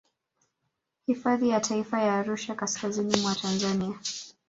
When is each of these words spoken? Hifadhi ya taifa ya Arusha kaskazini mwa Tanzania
Hifadhi 1.05 1.49
ya 1.49 1.59
taifa 1.59 2.01
ya 2.01 2.15
Arusha 2.19 2.55
kaskazini 2.55 3.17
mwa 3.21 3.35
Tanzania 3.35 3.97